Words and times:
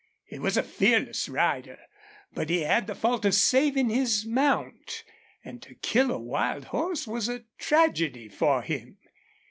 He 0.25 0.39
was 0.39 0.57
a 0.57 0.63
fearless 0.63 1.29
rider, 1.29 1.77
but 2.33 2.49
he 2.49 2.61
had 2.61 2.87
the 2.87 2.95
fault 2.95 3.23
of 3.23 3.35
saving 3.35 3.91
his 3.91 4.25
mount, 4.25 5.03
and 5.45 5.61
to 5.61 5.75
kill 5.75 6.09
a 6.09 6.17
wild 6.17 6.65
horse 6.65 7.05
was 7.05 7.29
a 7.29 7.43
tragedy 7.59 8.27
for 8.27 8.63
him. 8.63 8.97